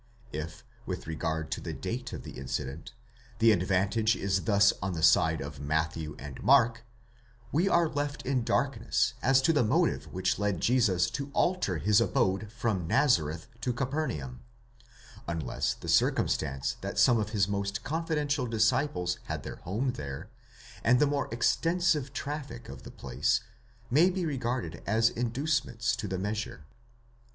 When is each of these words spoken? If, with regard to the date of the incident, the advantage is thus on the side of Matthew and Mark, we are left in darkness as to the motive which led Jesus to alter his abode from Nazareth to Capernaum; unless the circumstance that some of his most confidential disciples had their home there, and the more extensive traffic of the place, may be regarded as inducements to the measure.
If, 0.33 0.65
with 0.87 1.05
regard 1.05 1.51
to 1.51 1.61
the 1.61 1.73
date 1.73 2.11
of 2.11 2.23
the 2.23 2.39
incident, 2.39 2.93
the 3.37 3.51
advantage 3.51 4.15
is 4.15 4.45
thus 4.45 4.73
on 4.81 4.93
the 4.93 5.03
side 5.03 5.41
of 5.41 5.59
Matthew 5.59 6.15
and 6.17 6.41
Mark, 6.41 6.81
we 7.51 7.69
are 7.69 7.87
left 7.87 8.25
in 8.25 8.43
darkness 8.43 9.13
as 9.21 9.43
to 9.43 9.53
the 9.53 9.63
motive 9.63 10.11
which 10.11 10.39
led 10.39 10.59
Jesus 10.59 11.07
to 11.11 11.29
alter 11.35 11.77
his 11.77 12.01
abode 12.01 12.51
from 12.51 12.87
Nazareth 12.87 13.45
to 13.61 13.71
Capernaum; 13.71 14.41
unless 15.27 15.75
the 15.75 15.87
circumstance 15.87 16.77
that 16.81 16.97
some 16.97 17.19
of 17.19 17.29
his 17.29 17.47
most 17.47 17.83
confidential 17.83 18.47
disciples 18.47 19.19
had 19.25 19.43
their 19.43 19.57
home 19.57 19.91
there, 19.91 20.31
and 20.83 20.99
the 20.99 21.05
more 21.05 21.29
extensive 21.31 22.11
traffic 22.11 22.69
of 22.69 22.81
the 22.81 22.89
place, 22.89 23.41
may 23.91 24.09
be 24.09 24.25
regarded 24.25 24.81
as 24.87 25.11
inducements 25.11 25.95
to 25.95 26.07
the 26.07 26.17
measure. 26.17 26.65